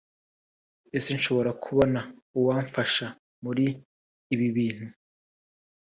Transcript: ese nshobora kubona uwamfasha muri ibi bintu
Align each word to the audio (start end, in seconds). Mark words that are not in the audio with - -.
ese 0.97 1.09
nshobora 1.17 1.51
kubona 1.63 1.99
uwamfasha 2.39 3.05
muri 3.43 3.65
ibi 4.33 4.47
bintu 4.55 4.87